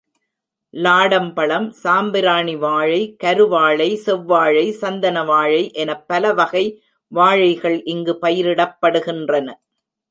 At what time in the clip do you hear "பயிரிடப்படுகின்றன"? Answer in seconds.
8.21-9.53